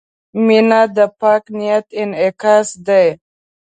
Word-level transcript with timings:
•مینه 0.45 0.81
د 0.95 0.97
پاک 1.19 1.43
نیت 1.57 1.87
انعکاس 2.01 2.69
دی. 2.87 3.07